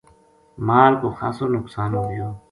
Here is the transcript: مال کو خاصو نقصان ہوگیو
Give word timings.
مال 0.67 0.93
کو 1.01 1.07
خاصو 1.17 1.45
نقصان 1.55 1.89
ہوگیو 1.99 2.29